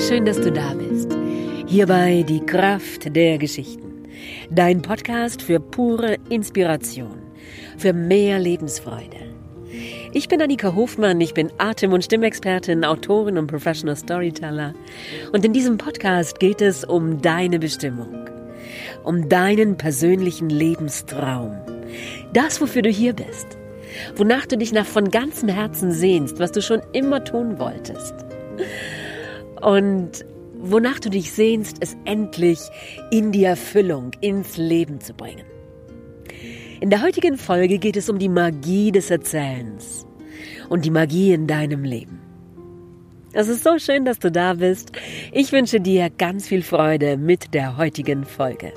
schön, 0.00 0.24
dass 0.24 0.40
du 0.40 0.50
da 0.50 0.72
bist. 0.74 1.14
Hierbei 1.66 2.24
die 2.26 2.40
Kraft 2.40 3.14
der 3.14 3.36
Geschichten. 3.36 4.06
Dein 4.50 4.80
Podcast 4.80 5.42
für 5.42 5.60
pure 5.60 6.16
Inspiration, 6.30 7.18
für 7.76 7.92
mehr 7.92 8.38
Lebensfreude. 8.38 9.18
Ich 10.12 10.28
bin 10.28 10.40
Annika 10.40 10.74
Hofmann, 10.74 11.20
ich 11.20 11.34
bin 11.34 11.52
Atem- 11.58 11.92
und 11.92 12.04
Stimmexpertin, 12.04 12.84
Autorin 12.84 13.36
und 13.36 13.46
Professional 13.46 13.94
Storyteller. 13.94 14.74
Und 15.32 15.44
in 15.44 15.52
diesem 15.52 15.76
Podcast 15.76 16.40
geht 16.40 16.62
es 16.62 16.82
um 16.82 17.20
deine 17.20 17.58
Bestimmung, 17.58 18.26
um 19.04 19.28
deinen 19.28 19.76
persönlichen 19.76 20.48
Lebenstraum. 20.48 21.56
Das, 22.32 22.60
wofür 22.60 22.82
du 22.82 22.90
hier 22.90 23.12
bist, 23.12 23.58
wonach 24.16 24.46
du 24.46 24.56
dich 24.56 24.72
nach 24.72 24.86
von 24.86 25.10
ganzem 25.10 25.50
Herzen 25.50 25.92
sehnst, 25.92 26.38
was 26.38 26.52
du 26.52 26.62
schon 26.62 26.80
immer 26.92 27.22
tun 27.22 27.58
wolltest 27.58 28.14
und 29.60 30.24
wonach 30.58 31.00
du 31.00 31.10
dich 31.10 31.32
sehnst, 31.32 31.78
es 31.80 31.96
endlich 32.04 32.58
in 33.10 33.32
die 33.32 33.44
Erfüllung, 33.44 34.12
ins 34.20 34.56
Leben 34.56 35.00
zu 35.00 35.14
bringen. 35.14 35.46
In 36.80 36.90
der 36.90 37.02
heutigen 37.02 37.36
Folge 37.36 37.78
geht 37.78 37.96
es 37.96 38.08
um 38.08 38.18
die 38.18 38.28
Magie 38.28 38.90
des 38.90 39.10
Erzählens 39.10 40.06
und 40.68 40.84
die 40.84 40.90
Magie 40.90 41.32
in 41.32 41.46
deinem 41.46 41.84
Leben. 41.84 42.20
Es 43.32 43.48
ist 43.48 43.62
so 43.62 43.78
schön, 43.78 44.04
dass 44.04 44.18
du 44.18 44.30
da 44.30 44.54
bist. 44.54 44.92
Ich 45.32 45.52
wünsche 45.52 45.80
dir 45.80 46.10
ganz 46.10 46.48
viel 46.48 46.62
Freude 46.62 47.16
mit 47.16 47.54
der 47.54 47.76
heutigen 47.76 48.24
Folge. 48.24 48.72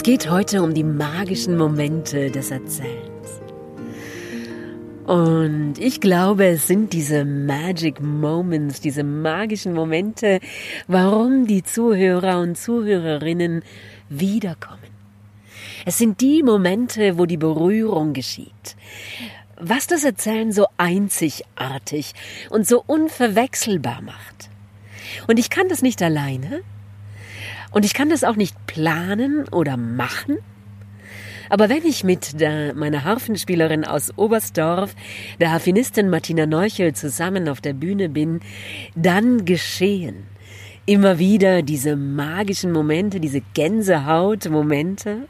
Es 0.00 0.04
geht 0.04 0.30
heute 0.30 0.62
um 0.62 0.72
die 0.72 0.82
magischen 0.82 1.58
Momente 1.58 2.30
des 2.30 2.50
Erzählens. 2.50 3.42
Und 5.04 5.74
ich 5.78 6.00
glaube, 6.00 6.46
es 6.46 6.66
sind 6.66 6.94
diese 6.94 7.26
Magic 7.26 8.00
Moments, 8.00 8.80
diese 8.80 9.04
magischen 9.04 9.74
Momente, 9.74 10.40
warum 10.88 11.46
die 11.46 11.62
Zuhörer 11.62 12.40
und 12.40 12.56
Zuhörerinnen 12.56 13.62
wiederkommen. 14.08 14.88
Es 15.84 15.98
sind 15.98 16.22
die 16.22 16.42
Momente, 16.42 17.18
wo 17.18 17.26
die 17.26 17.36
Berührung 17.36 18.14
geschieht. 18.14 18.76
Was 19.58 19.86
das 19.86 20.04
Erzählen 20.04 20.50
so 20.50 20.66
einzigartig 20.78 22.14
und 22.48 22.66
so 22.66 22.82
unverwechselbar 22.86 24.00
macht. 24.00 24.48
Und 25.26 25.38
ich 25.38 25.50
kann 25.50 25.68
das 25.68 25.82
nicht 25.82 26.00
alleine. 26.00 26.62
Und 27.70 27.84
ich 27.84 27.94
kann 27.94 28.10
das 28.10 28.24
auch 28.24 28.36
nicht 28.36 28.66
planen 28.66 29.46
oder 29.48 29.76
machen. 29.76 30.38
Aber 31.48 31.68
wenn 31.68 31.84
ich 31.84 32.04
mit 32.04 32.40
der, 32.40 32.74
meiner 32.74 33.04
Harfenspielerin 33.04 33.84
aus 33.84 34.16
Oberstdorf, 34.16 34.94
der 35.40 35.50
Harfenistin 35.50 36.08
Martina 36.08 36.46
Neuchel, 36.46 36.94
zusammen 36.94 37.48
auf 37.48 37.60
der 37.60 37.72
Bühne 37.72 38.08
bin, 38.08 38.40
dann 38.94 39.44
geschehen 39.44 40.26
immer 40.86 41.18
wieder 41.18 41.62
diese 41.62 41.96
magischen 41.96 42.72
Momente, 42.72 43.20
diese 43.20 43.42
Gänsehaut-Momente. 43.54 45.28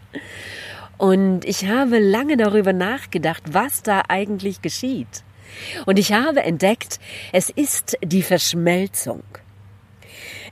Und 0.96 1.44
ich 1.44 1.66
habe 1.66 1.98
lange 1.98 2.36
darüber 2.36 2.72
nachgedacht, 2.72 3.42
was 3.52 3.82
da 3.82 4.02
eigentlich 4.08 4.62
geschieht. 4.62 5.24
Und 5.86 5.98
ich 5.98 6.12
habe 6.12 6.42
entdeckt, 6.42 7.00
es 7.32 7.50
ist 7.50 7.96
die 8.04 8.22
Verschmelzung. 8.22 9.22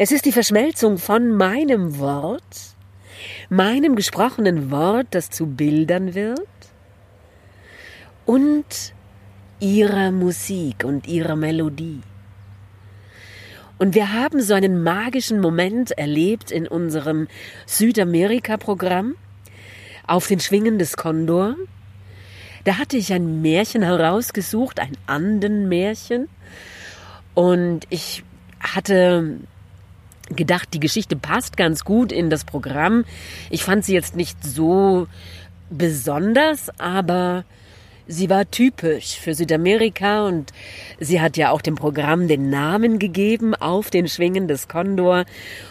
Es 0.01 0.13
ist 0.13 0.27
die 0.27 0.33
Verschmelzung 0.33 0.97
von 0.97 1.33
meinem 1.33 1.99
Wort, 1.99 2.77
meinem 3.49 3.97
gesprochenen 3.97 4.71
Wort, 4.71 5.09
das 5.11 5.29
zu 5.29 5.47
Bildern 5.47 6.15
wird, 6.15 6.47
und 8.25 8.95
ihrer 9.59 10.13
Musik 10.13 10.85
und 10.85 11.09
ihrer 11.09 11.35
Melodie. 11.35 12.01
Und 13.79 13.97
wir 13.97 14.13
haben 14.13 14.41
so 14.41 14.55
einen 14.55 14.85
magischen 14.85 15.41
Moment 15.41 15.91
erlebt 15.91 16.53
in 16.53 16.69
unserem 16.69 17.27
Südamerika-Programm 17.67 19.17
auf 20.07 20.29
den 20.29 20.39
Schwingen 20.39 20.79
des 20.79 20.97
Kondor. 20.97 21.57
Da 22.63 22.79
hatte 22.79 22.97
ich 22.97 23.13
ein 23.13 23.43
Märchen 23.43 23.83
herausgesucht, 23.83 24.79
ein 24.79 24.97
Andenmärchen. 25.07 26.29
Und 27.35 27.87
ich 27.91 28.23
hatte 28.61 29.39
gedacht, 30.35 30.69
die 30.75 30.81
Geschichte 30.81 31.17
passt 31.17 31.57
ganz 31.57 31.85
gut 31.85 32.13
in 32.13 32.31
das 32.31 32.45
Programm. 32.45 33.05
Ich 33.51 33.65
fand 33.65 33.85
sie 33.85 33.95
jetzt 33.95 34.17
nicht 34.17 34.45
so 34.45 35.07
besonders, 35.71 36.71
aber 36.79 37.45
sie 38.07 38.31
war 38.31 38.51
typisch 38.51 39.19
für 39.19 39.35
Südamerika 39.35 40.27
und 40.27 40.53
sie 40.99 41.21
hat 41.21 41.37
ja 41.37 41.51
auch 41.51 41.61
dem 41.61 41.75
Programm 41.75 42.27
den 42.27 42.51
Namen 42.51 42.99
gegeben 42.99 43.55
auf 43.55 43.91
den 43.91 44.09
Schwingen 44.09 44.49
des 44.49 44.67
Kondor 44.67 45.25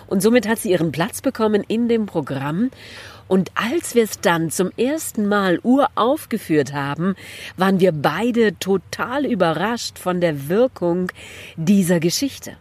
und 0.07 0.21
somit 0.21 0.47
hat 0.47 0.59
sie 0.59 0.71
ihren 0.71 0.91
Platz 0.91 1.21
bekommen 1.21 1.63
in 1.67 1.89
dem 1.89 2.05
Programm. 2.05 2.69
Und 3.27 3.51
als 3.55 3.93
wir 3.93 4.03
es 4.03 4.21
dann 4.21 4.51
zum 4.51 4.71
ersten 4.77 5.27
Mal 5.27 5.59
uraufgeführt 5.61 6.71
haben, 6.71 7.15
waren 7.57 7.81
wir 7.81 7.91
beide 7.91 8.57
total 8.57 9.25
überrascht 9.25 9.99
von 9.99 10.21
der 10.21 10.47
Wirkung 10.47 11.11
dieser 11.57 11.99
Geschichte. 11.99 12.55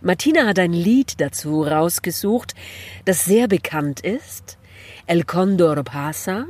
Martina 0.00 0.46
hat 0.46 0.58
ein 0.58 0.72
Lied 0.72 1.20
dazu 1.20 1.62
rausgesucht, 1.62 2.54
das 3.04 3.24
sehr 3.24 3.48
bekannt 3.48 4.00
ist. 4.00 4.58
El 5.06 5.24
Condor 5.24 5.82
Pasa. 5.82 6.46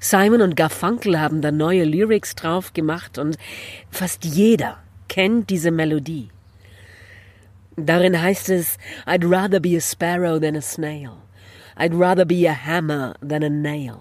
Simon 0.00 0.40
und 0.40 0.56
Garfunkel 0.56 1.20
haben 1.20 1.42
da 1.42 1.52
neue 1.52 1.84
Lyrics 1.84 2.34
drauf 2.34 2.72
gemacht 2.72 3.18
und 3.18 3.36
fast 3.90 4.24
jeder 4.24 4.78
kennt 5.08 5.50
diese 5.50 5.70
Melodie. 5.70 6.30
Darin 7.76 8.20
heißt 8.20 8.50
es, 8.50 8.78
I'd 9.06 9.28
rather 9.28 9.60
be 9.60 9.76
a 9.76 9.80
sparrow 9.80 10.40
than 10.40 10.56
a 10.56 10.62
snail. 10.62 11.12
I'd 11.76 11.94
rather 11.94 12.24
be 12.24 12.46
a 12.48 12.54
hammer 12.54 13.14
than 13.20 13.42
a 13.42 13.50
nail. 13.50 13.98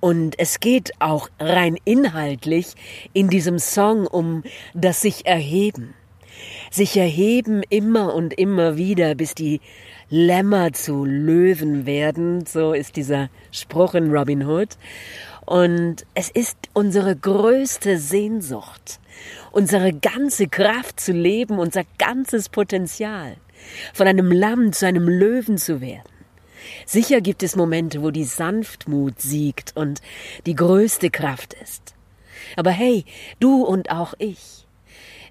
Und 0.00 0.38
es 0.38 0.60
geht 0.60 0.92
auch 0.98 1.28
rein 1.38 1.76
inhaltlich 1.84 2.74
in 3.12 3.28
diesem 3.28 3.58
Song 3.58 4.06
um 4.06 4.42
das 4.74 5.02
sich 5.02 5.26
erheben 5.26 5.94
sich 6.70 6.96
erheben 6.96 7.62
immer 7.68 8.14
und 8.14 8.32
immer 8.32 8.76
wieder, 8.76 9.14
bis 9.14 9.34
die 9.34 9.60
Lämmer 10.08 10.72
zu 10.72 11.04
Löwen 11.04 11.84
werden. 11.84 12.46
So 12.46 12.72
ist 12.72 12.96
dieser 12.96 13.28
Spruch 13.50 13.94
in 13.94 14.10
Robin 14.10 14.46
Hood. 14.46 14.76
Und 15.46 16.06
es 16.14 16.30
ist 16.30 16.56
unsere 16.74 17.16
größte 17.16 17.98
Sehnsucht, 17.98 19.00
unsere 19.50 19.92
ganze 19.92 20.46
Kraft 20.46 21.00
zu 21.00 21.12
leben, 21.12 21.58
unser 21.58 21.82
ganzes 21.98 22.48
Potenzial, 22.48 23.36
von 23.92 24.06
einem 24.06 24.30
Lamm 24.30 24.72
zu 24.72 24.86
einem 24.86 25.08
Löwen 25.08 25.58
zu 25.58 25.80
werden. 25.80 26.04
Sicher 26.86 27.20
gibt 27.20 27.42
es 27.42 27.56
Momente, 27.56 28.02
wo 28.02 28.10
die 28.10 28.24
Sanftmut 28.24 29.20
siegt 29.20 29.76
und 29.76 30.00
die 30.46 30.54
größte 30.54 31.10
Kraft 31.10 31.54
ist. 31.54 31.94
Aber 32.56 32.70
hey, 32.70 33.04
du 33.38 33.64
und 33.64 33.90
auch 33.90 34.14
ich, 34.18 34.66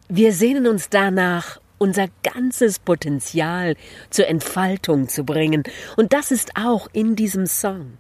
wir 0.10 0.34
sehnen 0.34 0.68
uns 0.68 0.90
danach, 0.90 1.62
unser 1.78 2.08
ganzes 2.24 2.80
Potenzial 2.80 3.76
zur 4.10 4.28
Entfaltung 4.28 5.08
zu 5.08 5.24
bringen. 5.24 5.64
Und 5.96 6.14
das 6.14 6.32
ist 6.32 6.52
auch 6.56 6.90
in 6.92 7.16
diesem 7.16 7.46
Song. 7.46 8.00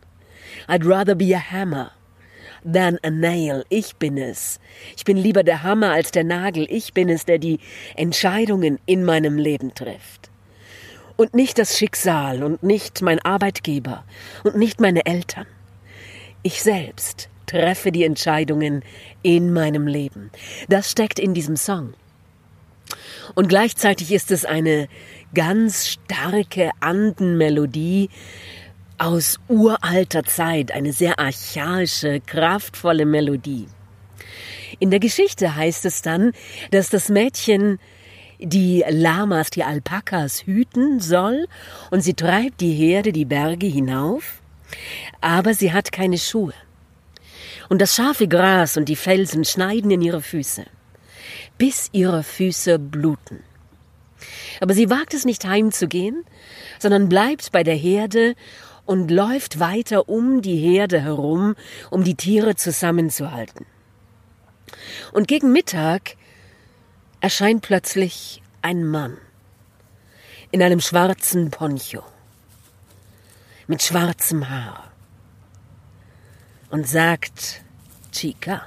I'd 0.68 0.86
rather 0.86 1.16
be 1.16 1.34
a 1.36 1.40
hammer 1.40 1.92
than 2.64 2.98
a 3.03 3.12
nail. 3.12 3.64
Ich 3.69 3.96
bin 3.96 4.18
es. 4.18 4.59
Ich 4.98 5.06
bin 5.06 5.18
lieber 5.18 5.44
der 5.44 5.64
Hammer 5.64 5.92
als 5.92 6.12
der 6.12 6.24
Nagel. 6.24 6.66
Ich 6.69 6.94
bin 6.94 7.09
es, 7.09 7.25
der 7.25 7.38
die 7.38 7.59
Entscheidungen 7.96 8.80
in 8.86 9.06
meinem 9.06 9.38
Leben 9.38 9.74
trifft. 9.74 10.30
Und 11.16 11.34
nicht 11.34 11.60
das 11.60 11.78
Schicksal 11.78 12.44
und 12.44 12.63
nicht 12.63 13.01
mein 13.01 13.19
Arbeitgeber 13.19 14.04
und 14.44 14.57
nicht 14.57 14.81
meine 14.81 15.06
Eltern. 15.06 15.45
Ich 16.42 16.63
selbst 16.63 17.30
treffe 17.50 17.92
die 17.92 18.04
Entscheidungen 18.04 18.84
in 19.24 19.51
meinem 19.51 19.88
Leben. 19.88 20.30
Das 20.68 20.92
steckt 20.92 21.19
in 21.19 21.34
diesem 21.34 21.56
Song. 21.56 21.94
Und 23.36 23.50
gleichzeitig 23.50 24.12
ist 24.12 24.31
es 24.31 24.46
eine 24.46 24.88
ganz 25.34 25.88
starke 25.88 26.72
Andenmelodie 26.80 28.10
aus 28.98 29.40
uralter 29.48 30.24
Zeit, 30.24 30.72
eine 30.72 30.92
sehr 30.94 31.19
archaische, 31.19 32.19
kraftvolle 32.19 33.06
Melodie. 33.06 33.68
In 34.80 34.92
der 34.92 35.00
Geschichte 35.00 35.56
heißt 35.56 35.86
es 35.86 36.01
dann, 36.01 36.34
dass 36.72 36.90
das 36.90 37.10
Mädchen 37.10 37.80
die 38.40 38.84
Lamas, 38.90 39.50
die 39.50 39.63
Alpakas 39.63 40.46
hüten 40.46 41.00
soll 41.00 41.48
und 41.92 42.01
sie 42.01 42.13
treibt 42.13 42.62
die 42.62 42.74
Herde 42.74 43.12
die 43.12 43.25
Berge 43.25 43.68
hinauf, 43.68 44.42
aber 45.22 45.54
sie 45.54 45.74
hat 45.74 45.92
keine 45.92 46.18
Schuhe. 46.18 46.54
Und 47.69 47.81
das 47.81 47.95
scharfe 47.95 48.27
Gras 48.27 48.75
und 48.77 48.89
die 48.89 48.95
Felsen 48.95 49.45
schneiden 49.45 49.92
in 49.92 50.01
ihre 50.01 50.21
Füße 50.21 50.66
bis 51.60 51.89
ihre 51.92 52.24
Füße 52.24 52.80
bluten. 52.80 53.44
Aber 54.60 54.74
sie 54.74 54.89
wagt 54.89 55.13
es 55.13 55.25
nicht 55.25 55.45
heimzugehen, 55.45 56.25
sondern 56.80 57.10
bleibt 57.10 57.51
bei 57.51 57.63
der 57.63 57.75
Herde 57.75 58.36
und 58.86 59.12
läuft 59.12 59.60
weiter 59.60 60.10
um 60.10 60.42
die 60.42 60.57
Herde 60.57 61.01
herum, 61.01 61.56
um 61.92 62.04
die 62.04 62.16
Tiere 62.16 62.56
zusammenzuhalten. 62.56 63.66
Und 65.12 65.27
gegen 65.27 65.51
Mittag 65.51 66.15
erscheint 67.22 67.62
plötzlich 67.62 68.42
ein 68.62 68.86
Mann 68.86 69.18
in 70.51 70.63
einem 70.63 70.80
schwarzen 70.80 71.51
Poncho 71.51 72.04
mit 73.68 73.83
schwarzem 73.83 74.50
Haar 74.50 74.92
und 76.69 76.88
sagt, 76.88 77.62
Chica, 78.12 78.62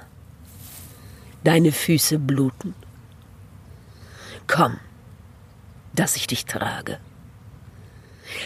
deine 1.43 1.71
Füße 1.71 2.19
bluten. 2.19 2.75
Komm, 4.47 4.79
dass 5.93 6.15
ich 6.15 6.27
dich 6.27 6.45
trage. 6.45 6.99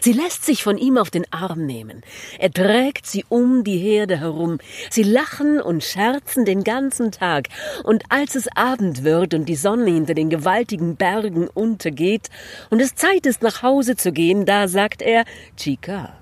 Sie 0.02 0.12
lässt 0.12 0.46
sich 0.46 0.64
von 0.64 0.78
ihm 0.78 0.98
auf 0.98 1.10
den 1.10 1.32
Arm 1.32 1.66
nehmen. 1.66 2.02
Er 2.40 2.52
trägt 2.52 3.06
sie 3.06 3.26
um 3.30 3.64
die 3.64 3.78
Herde 3.78 4.20
herum. 4.20 4.60
Sie 4.90 5.04
lachen 5.04 5.62
und 5.62 5.84
scherzen 5.84 6.46
den 6.46 6.64
ganzen 6.64 7.12
Tag. 7.12 7.48
Und 7.84 8.04
als 8.10 8.36
es 8.36 8.48
Abend 8.56 9.04
wird 9.04 9.34
und 9.34 9.46
die 9.46 9.56
Sonne 9.56 9.92
hinter 9.92 10.14
den 10.14 10.30
gewaltigen 10.30 10.96
Bergen 10.96 11.48
untergeht 11.48 12.30
und 12.70 12.82
es 12.82 12.96
Zeit 12.96 13.26
ist, 13.26 13.42
nach 13.42 13.64
Hause 13.64 13.96
zu 13.96 14.12
gehen, 14.12 14.46
da 14.46 14.68
sagt 14.68 15.02
er, 15.02 15.26
Chica, 15.56 16.18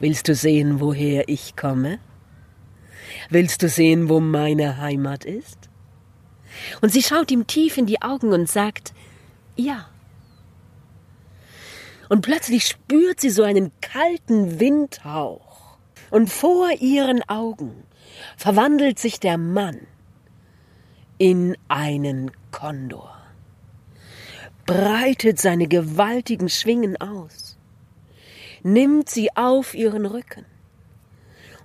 willst 0.00 0.28
du 0.28 0.34
sehen, 0.34 0.80
woher 0.80 1.28
ich 1.28 1.56
komme? 1.56 1.98
Willst 3.30 3.62
du 3.62 3.68
sehen, 3.68 4.08
wo 4.08 4.20
meine 4.20 4.78
Heimat 4.78 5.24
ist? 5.24 5.68
Und 6.80 6.92
sie 6.92 7.02
schaut 7.02 7.30
ihm 7.30 7.46
tief 7.46 7.76
in 7.76 7.86
die 7.86 8.02
Augen 8.02 8.32
und 8.32 8.48
sagt, 8.48 8.92
ja 9.56 9.88
und 12.08 12.22
plötzlich 12.22 12.66
spürt 12.66 13.20
sie 13.20 13.30
so 13.30 13.42
einen 13.42 13.70
kalten 13.80 14.60
Windhauch. 14.60 15.76
Und 16.10 16.30
vor 16.30 16.70
ihren 16.80 17.22
Augen 17.28 17.84
verwandelt 18.36 18.98
sich 18.98 19.20
der 19.20 19.36
Mann 19.36 19.86
in 21.18 21.56
einen 21.68 22.30
Kondor, 22.50 23.14
breitet 24.64 25.38
seine 25.38 25.68
gewaltigen 25.68 26.48
Schwingen 26.48 26.96
aus, 26.96 27.57
nimmt 28.62 29.08
sie 29.08 29.30
auf 29.36 29.74
ihren 29.74 30.06
Rücken 30.06 30.44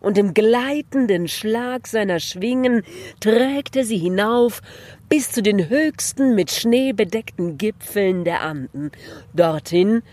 und 0.03 0.17
im 0.17 0.33
gleitenden 0.33 1.27
Schlag 1.27 1.87
seiner 1.87 2.19
Schwingen 2.19 2.83
trägt 3.19 3.75
er 3.75 3.85
sie 3.85 3.97
hinauf 3.97 4.61
bis 5.09 5.31
zu 5.31 5.41
den 5.41 5.69
höchsten 5.69 6.35
mit 6.35 6.51
Schnee 6.51 6.91
bedeckten 6.93 7.57
Gipfeln 7.57 8.25
der 8.25 8.41
Anden, 8.41 8.91
dorthin, 9.33 10.03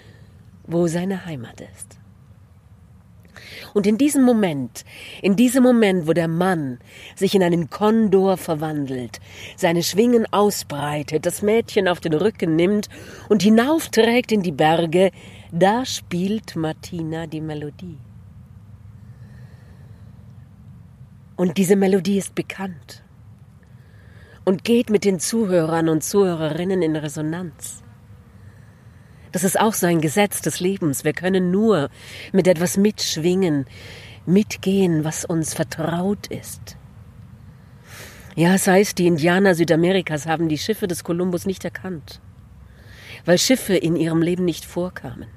wo 0.66 0.86
seine 0.86 1.26
Heimat 1.26 1.60
ist. 1.60 1.99
Und 3.74 3.86
in 3.86 3.98
diesem 3.98 4.22
Moment, 4.24 4.84
in 5.22 5.36
diesem 5.36 5.62
Moment, 5.62 6.06
wo 6.06 6.12
der 6.12 6.28
Mann 6.28 6.78
sich 7.14 7.34
in 7.34 7.42
einen 7.42 7.70
Kondor 7.70 8.36
verwandelt, 8.36 9.20
seine 9.56 9.82
Schwingen 9.82 10.26
ausbreitet, 10.32 11.26
das 11.26 11.42
Mädchen 11.42 11.88
auf 11.88 12.00
den 12.00 12.14
Rücken 12.14 12.56
nimmt 12.56 12.88
und 13.28 13.42
hinaufträgt 13.42 14.32
in 14.32 14.42
die 14.42 14.52
Berge, 14.52 15.10
da 15.52 15.84
spielt 15.84 16.56
Martina 16.56 17.26
die 17.26 17.40
Melodie. 17.40 17.98
Und 21.36 21.56
diese 21.56 21.76
Melodie 21.76 22.18
ist 22.18 22.34
bekannt 22.34 23.02
und 24.44 24.64
geht 24.64 24.90
mit 24.90 25.04
den 25.04 25.20
Zuhörern 25.20 25.88
und 25.88 26.04
Zuhörerinnen 26.04 26.82
in 26.82 26.96
Resonanz. 26.96 27.79
Das 29.32 29.44
ist 29.44 29.58
auch 29.60 29.74
so 29.74 29.86
ein 29.86 30.00
Gesetz 30.00 30.40
des 30.42 30.60
Lebens. 30.60 31.04
Wir 31.04 31.12
können 31.12 31.50
nur 31.50 31.90
mit 32.32 32.48
etwas 32.48 32.76
mitschwingen, 32.76 33.66
mitgehen, 34.26 35.04
was 35.04 35.24
uns 35.24 35.54
vertraut 35.54 36.26
ist. 36.26 36.76
Ja, 38.36 38.54
es 38.54 38.66
heißt, 38.66 38.98
die 38.98 39.06
Indianer 39.06 39.54
Südamerikas 39.54 40.26
haben 40.26 40.48
die 40.48 40.58
Schiffe 40.58 40.86
des 40.86 41.04
Kolumbus 41.04 41.46
nicht 41.46 41.64
erkannt, 41.64 42.20
weil 43.24 43.38
Schiffe 43.38 43.76
in 43.76 43.96
ihrem 43.96 44.22
Leben 44.22 44.44
nicht 44.44 44.64
vorkamen. 44.64 45.28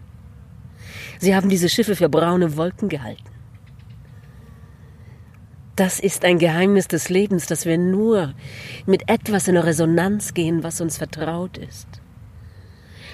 Sie 1.20 1.36
haben 1.36 1.50
diese 1.50 1.70
Schiffe 1.70 1.96
für 1.96 2.10
braune 2.10 2.56
Wolken 2.58 2.90
gehalten. 2.90 3.24
Das 5.76 6.00
ist 6.00 6.24
ein 6.24 6.38
Geheimnis 6.38 6.88
des 6.88 7.10
Lebens, 7.10 7.48
dass 7.48 7.66
wir 7.66 7.80
nur 7.80 8.36
mit 8.86 9.10
etwas 9.10 9.48
in 9.48 9.58
Resonanz 9.58 10.36
gehen, 10.36 10.62
was 10.62 10.82
uns 10.82 10.98
vertraut 10.98 11.58
ist. 11.58 12.03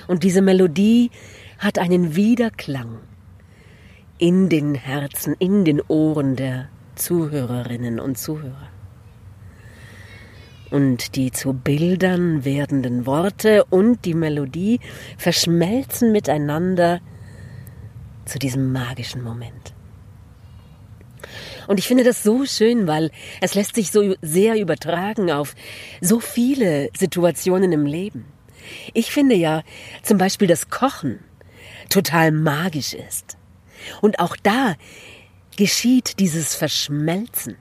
Und 0.09 0.23
diese 0.23 0.41
Melodie 0.41 1.11
hat 1.59 1.77
einen 1.77 2.15
Widerklang 2.15 2.97
in 4.17 4.49
den 4.49 4.73
Herzen, 4.73 5.35
in 5.37 5.65
den 5.65 5.83
Ohren 5.87 6.35
der 6.35 6.69
Zuhörerinnen 6.95 7.99
und 7.99 8.17
Zuhörer. 8.17 8.69
Und 10.71 11.15
die 11.15 11.31
zu 11.31 11.53
Bildern 11.53 12.43
werdenden 12.43 13.05
Worte 13.05 13.65
und 13.65 14.03
die 14.03 14.15
Melodie 14.15 14.79
verschmelzen 15.19 16.11
miteinander 16.11 17.01
zu 18.25 18.39
diesem 18.39 18.71
magischen 18.71 19.23
Moment. 19.23 19.75
Und 21.67 21.77
ich 21.77 21.87
finde 21.87 22.03
das 22.03 22.23
so 22.23 22.45
schön, 22.45 22.87
weil 22.87 23.11
es 23.41 23.53
lässt 23.53 23.75
sich 23.75 23.91
so 23.91 24.15
sehr 24.23 24.59
übertragen 24.59 25.29
auf 25.29 25.53
so 26.01 26.19
viele 26.19 26.89
Situationen 26.97 27.71
im 27.71 27.85
Leben. 27.85 28.38
Ich 28.93 29.11
finde 29.11 29.35
ja 29.35 29.63
zum 30.03 30.17
Beispiel 30.17 30.47
das 30.47 30.69
Kochen 30.69 31.19
total 31.89 32.31
magisch 32.31 32.93
ist. 32.93 33.37
Und 34.01 34.19
auch 34.19 34.35
da 34.35 34.75
geschieht 35.57 36.19
dieses 36.19 36.55
Verschmelzen. 36.55 37.57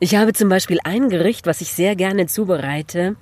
Ich 0.00 0.14
habe 0.14 0.32
zum 0.32 0.48
Beispiel 0.48 0.78
ein 0.84 1.08
Gericht, 1.08 1.46
was 1.46 1.60
ich 1.60 1.72
sehr 1.72 1.96
gerne 1.96 2.26
zubereite, 2.26 3.16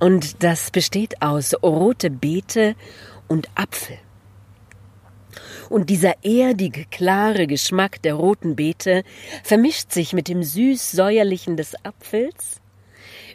und 0.00 0.44
das 0.44 0.70
besteht 0.70 1.22
aus 1.22 1.54
rote 1.62 2.08
Beete 2.08 2.76
und 3.26 3.48
Apfel. 3.56 3.98
Und 5.68 5.90
dieser 5.90 6.24
erdige, 6.24 6.84
klare 6.86 7.46
Geschmack 7.46 8.00
der 8.02 8.14
roten 8.14 8.56
Beete 8.56 9.02
vermischt 9.42 9.92
sich 9.92 10.12
mit 10.12 10.28
dem 10.28 10.42
süß-säuerlichen 10.42 11.56
des 11.56 11.74
Apfels 11.84 12.60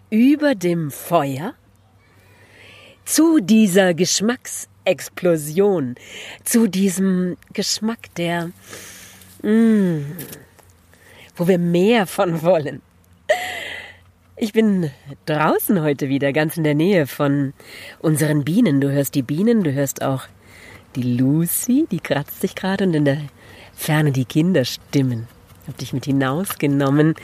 über 0.09 0.55
dem 0.55 0.89
Feuer 0.89 1.53
zu 3.05 3.39
dieser 3.39 3.93
Geschmacksexplosion, 3.93 5.95
zu 6.43 6.67
diesem 6.67 7.37
Geschmack, 7.53 8.13
der, 8.15 8.51
mm, 9.41 10.01
wo 11.35 11.47
wir 11.47 11.59
mehr 11.59 12.07
von 12.07 12.41
wollen. 12.43 12.81
Ich 14.35 14.51
bin 14.51 14.89
draußen 15.25 15.81
heute 15.81 16.09
wieder, 16.09 16.33
ganz 16.33 16.57
in 16.57 16.63
der 16.63 16.75
Nähe 16.75 17.07
von 17.07 17.53
unseren 17.99 18.43
Bienen. 18.43 18.81
Du 18.81 18.91
hörst 18.91 19.15
die 19.15 19.21
Bienen, 19.21 19.63
du 19.63 19.71
hörst 19.71 20.01
auch 20.01 20.23
die 20.95 21.17
Lucy, 21.17 21.87
die 21.91 21.99
kratzt 21.99 22.41
sich 22.41 22.55
gerade 22.55 22.85
und 22.85 22.93
in 22.93 23.05
der 23.05 23.21
Ferne 23.75 24.11
die 24.11 24.25
Kinderstimmen. 24.25 25.27
Ich 25.61 25.67
habe 25.67 25.77
dich 25.77 25.93
mit 25.93 26.05
hinausgenommen 26.05 27.15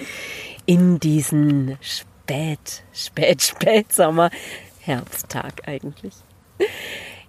in 0.65 0.99
diesen 0.99 1.77
Spät, 1.81 2.83
Spät, 2.93 3.41
Spätsommer. 3.41 4.29
Herbsttag 4.89 5.67
eigentlich. 5.67 6.15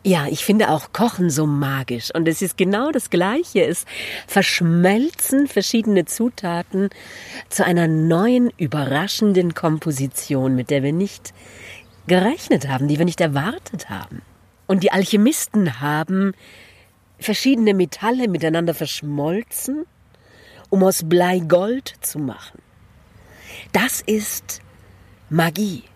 Ja, 0.03 0.27
ich 0.27 0.47
finde 0.47 0.71
auch 0.71 0.93
Kochen 0.95 1.29
so 1.29 1.47
magisch. 1.47 2.09
Und 2.15 2.27
es 2.27 2.41
ist 2.41 2.57
genau 2.57 2.91
das 2.91 3.11
Gleiche. 3.11 3.67
Es 3.67 3.85
verschmelzen 4.27 5.47
verschiedene 5.47 6.07
Zutaten 6.07 6.89
zu 7.51 7.67
einer 7.67 7.87
neuen, 7.87 8.51
überraschenden 8.57 9.53
Komposition, 9.55 10.57
mit 10.57 10.71
der 10.71 10.83
wir 10.83 10.95
nicht 10.95 11.35
gerechnet 12.07 12.67
haben, 12.67 12.89
die 12.89 12.99
wir 12.99 13.05
nicht 13.05 13.21
erwartet 13.21 13.91
haben. 13.91 14.23
Und 14.67 14.83
die 14.83 14.91
Alchemisten 14.91 15.81
haben 15.81 16.33
verschiedene 17.19 17.75
Metalle 17.75 18.27
miteinander 18.27 18.73
verschmolzen, 18.73 19.85
um 20.71 20.83
aus 20.83 21.07
Blei 21.07 21.41
Gold 21.41 21.93
zu 22.01 22.19
machen. 22.19 22.63
Das 23.73 24.01
ist 24.01 24.63
Magie. 25.29 25.90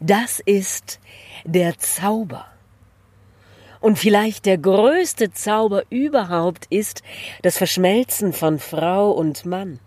Das 0.00 0.40
ist 0.40 1.00
der 1.44 1.78
Zauber. 1.78 2.46
Und 3.80 3.98
vielleicht 3.98 4.46
der 4.46 4.58
größte 4.58 5.32
Zauber 5.32 5.84
überhaupt 5.90 6.66
ist 6.70 7.02
das 7.42 7.58
Verschmelzen 7.58 8.32
von 8.32 8.58
Frau 8.58 9.10
und 9.10 9.44
Mann 9.44 9.80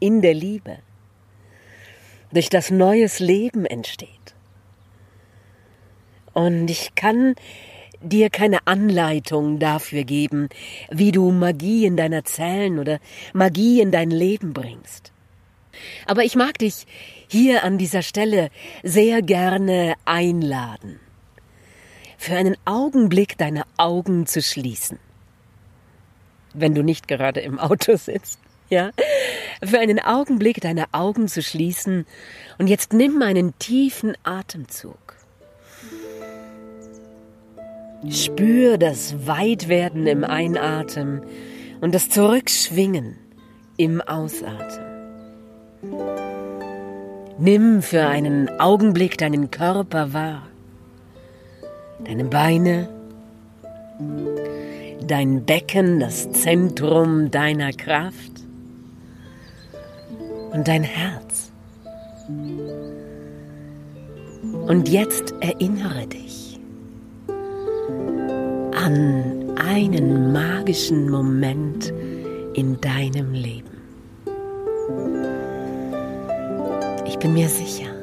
in 0.00 0.20
der 0.20 0.34
Liebe, 0.34 0.78
durch 2.32 2.48
das 2.48 2.70
neues 2.70 3.20
Leben 3.20 3.66
entsteht. 3.66 4.34
Und 6.32 6.68
ich 6.70 6.94
kann 6.94 7.34
dir 8.00 8.30
keine 8.30 8.66
Anleitung 8.66 9.58
dafür 9.58 10.04
geben, 10.04 10.48
wie 10.90 11.12
du 11.12 11.30
Magie 11.30 11.86
in 11.86 11.96
deiner 11.96 12.24
Zellen 12.24 12.78
oder 12.78 12.98
Magie 13.32 13.80
in 13.80 13.92
dein 13.92 14.10
Leben 14.10 14.52
bringst. 14.52 15.11
Aber 16.06 16.24
ich 16.24 16.36
mag 16.36 16.58
dich 16.58 16.86
hier 17.28 17.64
an 17.64 17.78
dieser 17.78 18.02
Stelle 18.02 18.50
sehr 18.82 19.22
gerne 19.22 19.94
einladen, 20.04 21.00
für 22.18 22.36
einen 22.36 22.56
Augenblick 22.64 23.38
deine 23.38 23.64
Augen 23.76 24.26
zu 24.26 24.42
schließen. 24.42 24.98
Wenn 26.54 26.74
du 26.74 26.82
nicht 26.82 27.08
gerade 27.08 27.40
im 27.40 27.58
Auto 27.58 27.96
sitzt, 27.96 28.38
ja? 28.72 28.90
Für 29.62 29.78
einen 29.80 30.00
Augenblick 30.00 30.60
deine 30.60 30.86
Augen 30.92 31.28
zu 31.28 31.42
schließen 31.42 32.06
und 32.58 32.68
jetzt 32.68 32.92
nimm 32.92 33.20
einen 33.22 33.58
tiefen 33.58 34.16
Atemzug. 34.24 35.16
Spür 38.10 38.78
das 38.78 39.26
Weitwerden 39.26 40.06
im 40.06 40.24
Einatmen 40.24 41.22
und 41.80 41.94
das 41.94 42.08
Zurückschwingen 42.08 43.18
im 43.76 44.00
Ausatmen. 44.00 44.91
Nimm 47.38 47.82
für 47.82 48.06
einen 48.06 48.48
Augenblick 48.60 49.18
deinen 49.18 49.50
Körper 49.50 50.12
wahr, 50.12 50.46
deine 52.04 52.24
Beine, 52.24 52.88
dein 55.06 55.44
Becken, 55.44 55.98
das 55.98 56.30
Zentrum 56.30 57.30
deiner 57.32 57.72
Kraft 57.72 58.44
und 60.52 60.68
dein 60.68 60.84
Herz. 60.84 61.50
Und 64.66 64.88
jetzt 64.88 65.34
erinnere 65.40 66.06
dich 66.06 66.60
an 68.76 69.56
einen 69.56 70.32
magischen 70.32 71.10
Moment 71.10 71.92
in 72.54 72.80
deinem 72.80 73.32
Leben. 73.32 73.71
Bin 77.22 77.34
mir 77.34 77.48
sicher, 77.48 77.94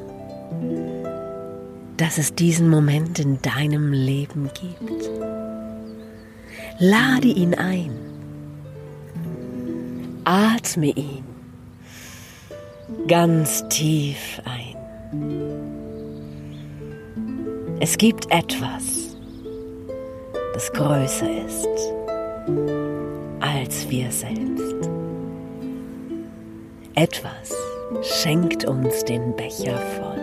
dass 1.97 2.17
es 2.17 2.33
diesen 2.33 2.69
Moment 2.69 3.19
in 3.19 3.41
deinem 3.41 3.91
Leben 3.91 4.49
gibt. 4.53 5.09
Lade 6.79 7.27
ihn 7.27 7.53
ein. 7.53 7.91
Atme 10.23 10.91
ihn 10.91 11.25
ganz 13.09 13.67
tief 13.67 14.41
ein. 14.45 14.77
Es 17.81 17.97
gibt 17.97 18.31
etwas, 18.31 19.17
das 20.53 20.71
größer 20.71 21.45
ist 21.45 21.67
als 23.41 23.89
wir 23.89 24.09
selbst. 24.11 24.89
Etwas 26.95 27.68
schenkt 28.01 28.65
uns 28.65 29.03
den 29.05 29.35
Becher 29.35 29.77
voll. 29.77 30.19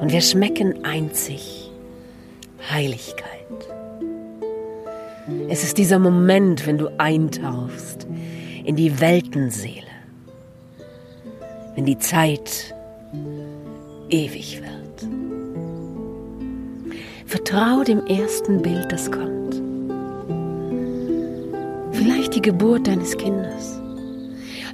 Und 0.00 0.12
wir 0.12 0.20
schmecken 0.20 0.84
einzig 0.84 1.70
Heiligkeit. 2.70 3.26
Es 5.48 5.62
ist 5.62 5.78
dieser 5.78 5.98
Moment, 5.98 6.66
wenn 6.66 6.78
du 6.78 6.88
eintauchst 6.98 8.06
in 8.64 8.76
die 8.76 9.00
Weltenseele, 9.00 9.86
wenn 11.74 11.84
die 11.84 11.98
Zeit 11.98 12.74
ewig 14.08 14.60
wird. 14.62 14.70
Vertrau 17.26 17.84
dem 17.84 18.06
ersten 18.06 18.62
Bild, 18.62 18.90
das 18.90 19.10
kommt. 19.10 19.60
Vielleicht 21.92 22.34
die 22.34 22.42
Geburt 22.42 22.86
deines 22.86 23.16
Kindes. 23.16 23.79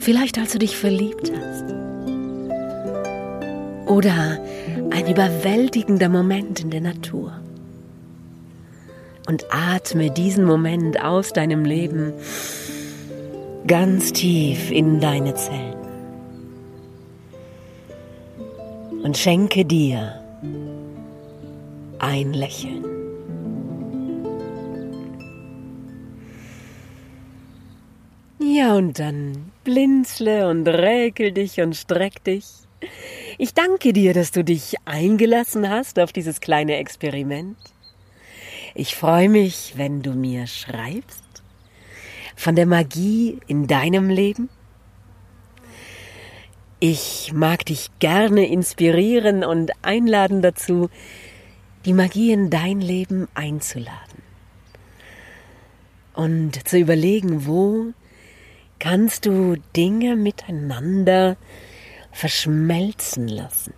Vielleicht 0.07 0.39
als 0.39 0.53
du 0.53 0.61
dich 0.61 0.77
verliebt 0.77 1.33
hast. 1.37 1.65
Oder 3.87 4.39
ein 4.91 5.11
überwältigender 5.11 6.09
Moment 6.09 6.61
in 6.61 6.71
der 6.71 6.81
Natur. 6.81 7.33
Und 9.27 9.47
atme 9.51 10.13
diesen 10.13 10.45
Moment 10.45 11.03
aus 11.03 11.33
deinem 11.33 11.65
Leben 11.65 12.13
ganz 13.67 14.13
tief 14.13 14.71
in 14.71 15.01
deine 15.01 15.35
Zellen. 15.35 15.75
Und 19.03 19.19
schenke 19.19 19.65
dir 19.65 20.21
ein 21.99 22.33
Lächeln. 22.33 22.85
Ja, 28.39 28.77
und 28.77 29.01
dann 29.01 29.51
blinzle 29.67 30.49
und 30.49 30.67
räkel 30.69 31.33
dich 31.33 31.61
und 31.61 31.75
streck 31.75 32.23
dich. 32.23 32.47
Ich 33.37 33.53
danke 33.53 33.93
dir, 33.93 34.15
dass 34.15 34.31
du 34.31 34.45
dich 34.45 34.77
eingelassen 34.85 35.69
hast 35.69 35.99
auf 35.99 36.13
dieses 36.13 36.41
kleine 36.41 36.77
Experiment. 36.77 37.59
Ich 38.77 38.95
freue 38.95 39.29
mich, 39.29 39.75
wenn 39.77 40.03
du 40.03 40.13
mir 40.13 40.47
schreibst 40.47 41.25
von 42.37 42.55
der 42.55 42.67
Magie 42.67 43.41
in 43.49 43.67
deinem 43.67 44.09
Leben. 44.09 44.49
Ich 46.79 47.33
mag 47.35 47.67
dich 47.67 47.91
gerne 47.99 48.47
inspirieren 48.47 49.43
und 49.43 49.73
einladen 49.83 50.43
dazu, 50.43 50.91
die 51.87 51.93
Magie 51.93 52.31
in 52.31 52.51
dein 52.51 52.81
Leben 52.81 53.27
einzuladen. 53.35 54.23
Und 56.15 56.69
zu 56.69 56.79
überlegen, 56.79 57.47
wo 57.47 57.93
kannst 58.79 59.27
du 59.27 59.57
Dinge 59.77 60.17
miteinander 60.17 61.37
verschmelzen 62.13 63.29
lassen. 63.29 63.75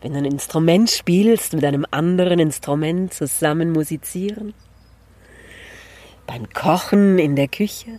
Wenn 0.00 0.12
du 0.12 0.18
ein 0.18 0.24
Instrument 0.24 0.90
spielst, 0.90 1.52
mit 1.52 1.64
einem 1.64 1.86
anderen 1.90 2.38
Instrument 2.38 3.12
zusammen 3.12 3.72
musizieren, 3.72 4.54
beim 6.26 6.48
Kochen 6.50 7.18
in 7.18 7.36
der 7.36 7.48
Küche 7.48 7.98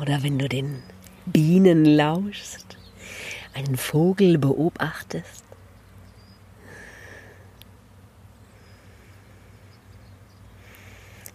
oder 0.00 0.22
wenn 0.22 0.38
du 0.38 0.48
den 0.48 0.82
Bienen 1.26 1.84
lauschst, 1.84 2.76
einen 3.54 3.76
Vogel 3.76 4.38
beobachtest. 4.38 5.45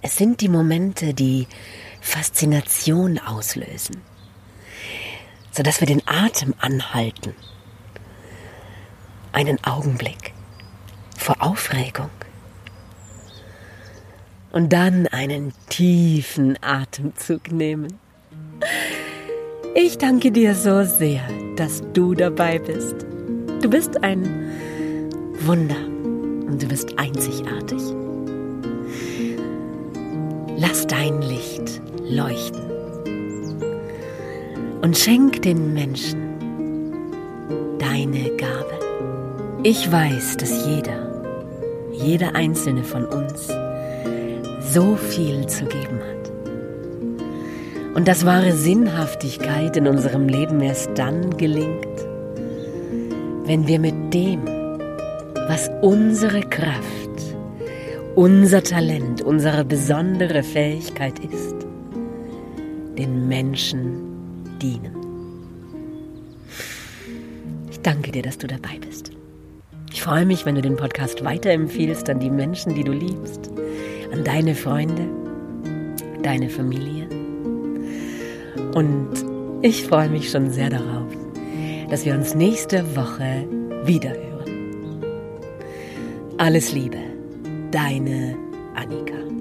Es 0.03 0.15
sind 0.15 0.41
die 0.41 0.49
Momente, 0.49 1.13
die 1.13 1.47
Faszination 2.01 3.19
auslösen, 3.19 4.01
sodass 5.51 5.79
wir 5.79 5.87
den 5.87 6.01
Atem 6.07 6.55
anhalten. 6.59 7.35
Einen 9.31 9.63
Augenblick 9.63 10.33
vor 11.17 11.35
Aufregung. 11.39 12.09
Und 14.51 14.73
dann 14.73 15.07
einen 15.07 15.53
tiefen 15.69 16.57
Atemzug 16.61 17.51
nehmen. 17.51 17.99
Ich 19.75 19.97
danke 19.97 20.31
dir 20.31 20.55
so 20.55 20.83
sehr, 20.83 21.21
dass 21.55 21.83
du 21.93 22.15
dabei 22.15 22.59
bist. 22.59 23.05
Du 23.61 23.69
bist 23.69 24.03
ein 24.03 24.51
Wunder 25.39 25.77
und 26.47 26.61
du 26.61 26.67
bist 26.67 26.99
einzigartig. 26.99 28.00
Lass 30.61 30.85
dein 30.85 31.23
Licht 31.23 31.81
leuchten 32.07 32.61
und 34.83 34.95
schenk 34.95 35.41
den 35.41 35.73
Menschen 35.73 36.19
deine 37.79 38.29
Gabe. 38.37 38.77
Ich 39.63 39.91
weiß, 39.91 40.37
dass 40.37 40.67
jeder, 40.67 41.23
jeder 41.91 42.35
einzelne 42.35 42.83
von 42.83 43.05
uns 43.05 43.47
so 44.71 44.95
viel 44.95 45.47
zu 45.47 45.65
geben 45.65 45.99
hat. 45.99 46.31
Und 47.95 48.07
dass 48.07 48.27
wahre 48.27 48.51
Sinnhaftigkeit 48.51 49.75
in 49.77 49.87
unserem 49.87 50.27
Leben 50.27 50.61
erst 50.61 50.91
dann 50.93 51.37
gelingt, 51.37 51.87
wenn 53.45 53.65
wir 53.65 53.79
mit 53.79 54.13
dem, 54.13 54.45
was 55.47 55.71
unsere 55.81 56.41
Kraft 56.41 57.00
unser 58.15 58.61
Talent, 58.63 59.21
unsere 59.21 59.63
besondere 59.63 60.43
Fähigkeit 60.43 61.19
ist, 61.19 61.55
den 62.97 63.27
Menschen 63.27 64.59
dienen. 64.61 64.95
Ich 67.69 67.79
danke 67.81 68.11
dir, 68.11 68.21
dass 68.21 68.37
du 68.37 68.47
dabei 68.47 68.77
bist. 68.85 69.11
Ich 69.91 70.03
freue 70.03 70.25
mich, 70.25 70.45
wenn 70.45 70.55
du 70.55 70.61
den 70.61 70.75
Podcast 70.75 71.23
weiterempfiehlst 71.23 72.09
an 72.09 72.19
die 72.19 72.29
Menschen, 72.29 72.75
die 72.75 72.83
du 72.83 72.91
liebst, 72.91 73.49
an 74.11 74.23
deine 74.23 74.55
Freunde, 74.55 75.07
deine 76.21 76.49
Familie. 76.49 77.07
Und 78.73 79.09
ich 79.61 79.83
freue 79.83 80.09
mich 80.09 80.29
schon 80.29 80.49
sehr 80.49 80.69
darauf, 80.69 81.07
dass 81.89 82.05
wir 82.05 82.13
uns 82.13 82.35
nächste 82.35 82.95
Woche 82.95 83.45
wiederhören. 83.85 84.21
Alles 86.37 86.71
Liebe 86.71 87.10
deine 87.71 88.37
Annika. 88.75 89.40